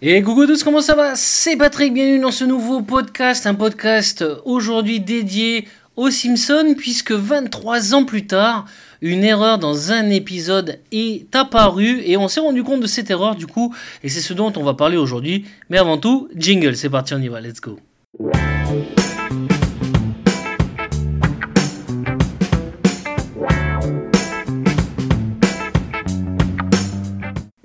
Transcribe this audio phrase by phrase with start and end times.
[0.00, 1.16] Et coucou tous, comment ça va?
[1.16, 7.94] C'est Patrick, bienvenue dans ce nouveau podcast, un podcast aujourd'hui dédié aux Simpsons, puisque 23
[7.96, 8.66] ans plus tard,
[9.02, 13.34] une erreur dans un épisode est apparue, et on s'est rendu compte de cette erreur
[13.34, 13.74] du coup,
[14.04, 15.46] et c'est ce dont on va parler aujourd'hui.
[15.68, 17.80] Mais avant tout, jingle, c'est parti, on y va, let's go.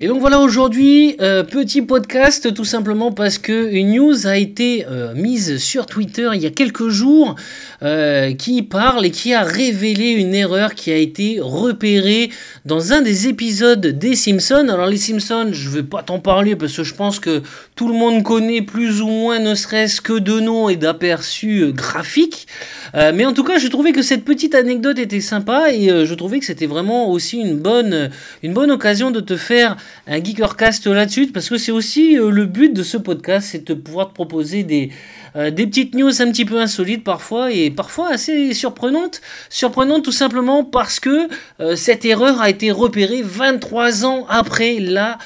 [0.03, 4.85] Et donc voilà aujourd'hui, euh, petit podcast tout simplement parce que une news a été
[4.85, 7.37] euh, mise sur Twitter il y a quelques jours
[7.83, 12.31] euh, qui parle et qui a révélé une erreur qui a été repérée
[12.65, 14.67] dans un des épisodes des Simpsons.
[14.67, 17.41] Alors les Simpsons, je vais pas t'en parler parce que je pense que
[17.77, 22.47] tout le monde connaît plus ou moins ne serait-ce que de noms et d'aperçus graphiques.
[22.93, 26.39] mais en tout cas, je trouvais que cette petite anecdote était sympa et je trouvais
[26.39, 28.11] que c'était vraiment aussi une bonne,
[28.43, 32.45] une bonne occasion de te faire un Geekercast là-dessus, parce que c'est aussi euh, le
[32.45, 34.91] but de ce podcast, c'est de pouvoir te proposer des,
[35.35, 39.21] euh, des petites news un petit peu insolites parfois, et parfois assez surprenantes.
[39.49, 41.27] Surprenantes tout simplement parce que
[41.59, 45.17] euh, cette erreur a été repérée 23 ans après la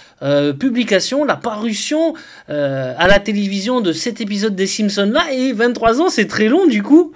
[0.60, 2.16] publication, la parution
[2.48, 6.66] à la télévision de cet épisode des Simpsons là, et 23 ans c'est très long
[6.66, 7.14] du coup.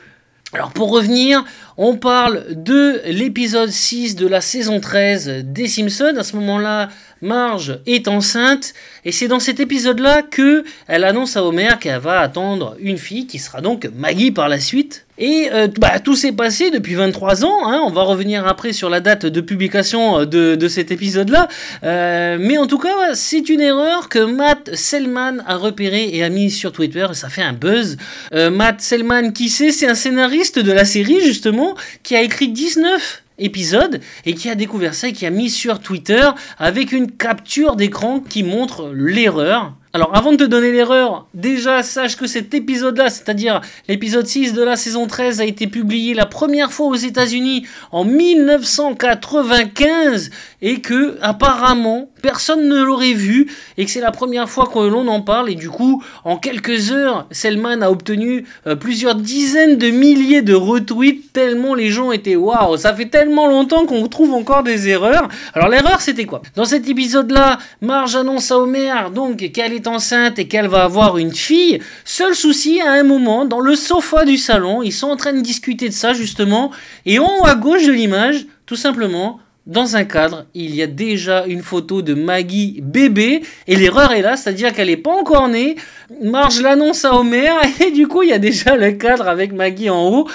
[0.54, 1.46] Alors pour revenir,
[1.84, 6.14] on parle de l'épisode 6 de la saison 13 des Simpsons.
[6.16, 6.90] À ce moment-là,
[7.24, 12.20] Marge est enceinte et c'est dans cet épisode-là que elle annonce à Homer qu'elle va
[12.20, 15.08] attendre une fille qui sera donc Maggie par la suite.
[15.18, 17.68] Et euh, bah, tout s'est passé depuis 23 ans.
[17.68, 17.82] Hein.
[17.86, 21.48] On va revenir après sur la date de publication euh, de, cet épisode-là.
[21.84, 26.30] Euh, mais en tout cas, c'est une erreur que Matt Selman a repéré et a
[26.30, 27.06] mis sur Twitter.
[27.14, 27.98] Ça fait un buzz.
[28.34, 31.71] Matt Selman, qui c'est C'est un scénariste de la série justement
[32.04, 35.80] qui a écrit 19 épisode et qui a découvert ça et qui a mis sur
[35.80, 41.84] Twitter avec une capture d'écran qui montre l'erreur alors avant de te donner l'erreur, déjà
[41.84, 46.26] sache que cet épisode-là, c'est-à-dire l'épisode 6 de la saison 13, a été publié la
[46.26, 50.30] première fois aux États-Unis en 1995
[50.62, 55.08] et que apparemment personne ne l'aurait vu et que c'est la première fois que l'on
[55.08, 59.90] en parle et du coup en quelques heures Selman a obtenu euh, plusieurs dizaines de
[59.90, 64.62] milliers de retweets tellement les gens étaient waouh ça fait tellement longtemps qu'on trouve encore
[64.64, 65.28] des erreurs!
[65.54, 66.44] Alors l'erreur c'était quoi?
[66.56, 70.84] Dans cet épisode là Marge annonce à Homer donc qu'elle est enceinte et qu'elle va
[70.84, 71.80] avoir une fille.
[72.06, 75.42] Seul souci, à un moment, dans le sofa du salon, ils sont en train de
[75.42, 76.72] discuter de ça justement,
[77.06, 80.88] et en haut à gauche de l'image, tout simplement, dans un cadre, il y a
[80.88, 85.48] déjà une photo de Maggie bébé, et l'erreur est là, c'est-à-dire qu'elle n'est pas encore
[85.48, 85.76] née.
[86.24, 87.52] Marge l'annonce à Homer,
[87.86, 90.28] et du coup, il y a déjà le cadre avec Maggie en haut.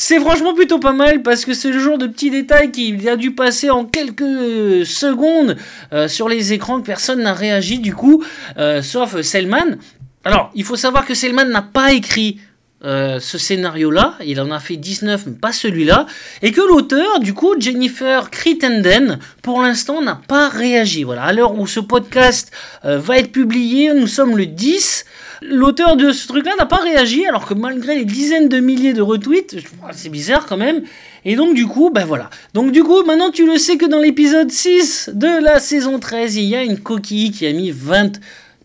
[0.00, 3.16] C'est franchement plutôt pas mal parce que c'est le genre de petit détail qui a
[3.16, 5.56] dû passer en quelques secondes
[5.92, 8.22] euh, sur les écrans que personne n'a réagi du coup,
[8.58, 9.76] euh, sauf Selman.
[10.22, 12.38] Alors, il faut savoir que Selman n'a pas écrit
[12.84, 16.06] euh, ce scénario-là, il en a fait 19, mais pas celui-là,
[16.42, 21.04] et que l'auteur, du coup, Jennifer Crittenden, pour l'instant, n'a pas réagi.
[21.04, 22.52] Voilà, à l'heure où ce podcast
[22.84, 25.04] va être publié, nous sommes le 10,
[25.40, 29.02] L'auteur de ce truc-là n'a pas réagi, alors que malgré les dizaines de milliers de
[29.02, 29.56] retweets,
[29.92, 30.82] c'est bizarre quand même.
[31.24, 32.28] Et donc du coup, ben voilà.
[32.54, 36.36] Donc du coup, maintenant tu le sais que dans l'épisode 6 de la saison 13,
[36.36, 38.18] il y a une coquille qui a mis 20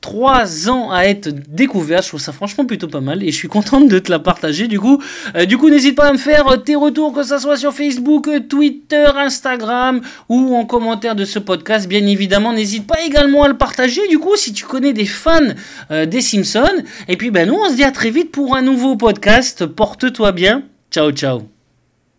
[0.04, 2.04] 3 ans à être découverte.
[2.04, 4.68] Je trouve ça franchement plutôt pas mal et je suis contente de te la partager.
[4.68, 5.02] Du coup,
[5.36, 8.30] euh, du coup, n'hésite pas à me faire tes retours, que ce soit sur Facebook,
[8.50, 11.88] Twitter, Instagram ou en commentaire de ce podcast.
[11.88, 14.06] Bien évidemment, n'hésite pas également à le partager.
[14.10, 15.40] Du coup, si tu connais des fans
[15.90, 16.84] euh, des Simpsons.
[17.08, 19.66] Et puis, ben nous, on se dit à très vite pour un nouveau podcast.
[19.66, 20.64] Porte-toi bien.
[20.92, 21.53] Ciao, ciao.